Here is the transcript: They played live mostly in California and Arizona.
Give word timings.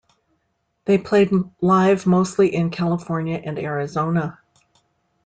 They 0.85 0.97
played 0.97 1.29
live 1.61 2.07
mostly 2.07 2.51
in 2.55 2.71
California 2.71 3.39
and 3.45 3.59
Arizona. 3.59 4.39